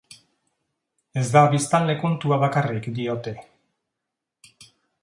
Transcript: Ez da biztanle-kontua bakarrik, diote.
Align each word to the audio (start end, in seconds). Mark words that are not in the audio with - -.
Ez 1.23 1.25
da 1.35 1.43
biztanle-kontua 1.51 2.41
bakarrik, 2.45 2.89
diote. 2.99 3.37